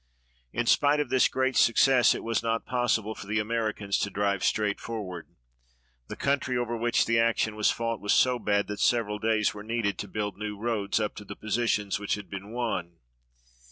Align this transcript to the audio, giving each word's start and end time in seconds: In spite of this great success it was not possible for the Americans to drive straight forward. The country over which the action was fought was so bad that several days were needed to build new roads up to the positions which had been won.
In 0.51 0.65
spite 0.65 0.99
of 0.99 1.11
this 1.11 1.27
great 1.27 1.55
success 1.55 2.15
it 2.15 2.23
was 2.23 2.41
not 2.41 2.65
possible 2.65 3.13
for 3.13 3.27
the 3.27 3.37
Americans 3.37 3.99
to 3.99 4.09
drive 4.09 4.43
straight 4.43 4.79
forward. 4.79 5.29
The 6.07 6.15
country 6.15 6.57
over 6.57 6.75
which 6.75 7.05
the 7.05 7.19
action 7.19 7.55
was 7.55 7.69
fought 7.69 7.99
was 8.01 8.11
so 8.11 8.39
bad 8.39 8.65
that 8.65 8.79
several 8.79 9.19
days 9.19 9.53
were 9.53 9.61
needed 9.61 9.99
to 9.99 10.07
build 10.07 10.39
new 10.39 10.57
roads 10.57 10.99
up 10.99 11.13
to 11.17 11.23
the 11.23 11.35
positions 11.35 11.99
which 11.99 12.15
had 12.15 12.31
been 12.31 12.49
won. 12.49 12.97